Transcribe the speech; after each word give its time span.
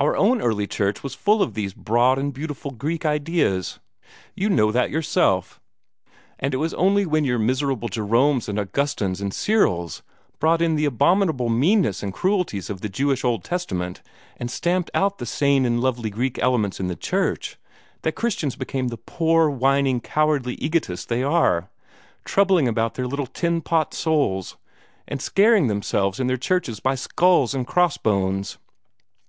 Our 0.00 0.16
own 0.16 0.42
early 0.42 0.66
Church 0.66 1.04
was 1.04 1.14
full 1.14 1.40
of 1.40 1.54
these 1.54 1.72
broad 1.72 2.18
and 2.18 2.34
beautiful 2.34 2.72
Greek 2.72 3.06
ideas. 3.06 3.78
You 4.34 4.48
know 4.50 4.72
that 4.72 4.90
yourself! 4.90 5.60
And 6.40 6.52
it 6.52 6.56
was 6.56 6.74
only 6.74 7.06
when 7.06 7.24
your 7.24 7.38
miserable 7.38 7.88
Jeromes 7.88 8.48
and 8.48 8.58
Augustines 8.58 9.20
and 9.20 9.32
Cyrils 9.32 10.02
brought 10.40 10.60
in 10.62 10.74
the 10.74 10.84
abominable 10.84 11.48
meannesses 11.48 12.02
and 12.02 12.12
cruelties 12.12 12.70
of 12.70 12.80
the 12.80 12.88
Jewish 12.88 13.22
Old 13.22 13.44
Testament, 13.44 14.02
and 14.36 14.50
stamped 14.50 14.90
out 14.94 15.18
the 15.18 15.26
sane 15.26 15.64
and 15.64 15.80
lovely 15.80 16.10
Greek 16.10 16.40
elements 16.40 16.80
in 16.80 16.88
the 16.88 16.96
Church, 16.96 17.56
that 18.00 18.16
Christians 18.16 18.56
became 18.56 18.88
the 18.88 18.96
poor, 18.96 19.48
whining, 19.48 20.00
cowardly 20.00 20.54
egotists 20.54 21.06
they 21.06 21.22
are, 21.22 21.70
troubling 22.24 22.66
about 22.66 22.94
their 22.94 23.06
little 23.06 23.26
tin 23.28 23.60
pot 23.60 23.94
souls, 23.94 24.56
and 25.06 25.22
scaring 25.22 25.68
themselves 25.68 26.18
in 26.18 26.26
their 26.26 26.36
churches 26.36 26.80
by 26.80 26.96
skulls 26.96 27.54
and 27.54 27.64
crossbones." 27.64 28.58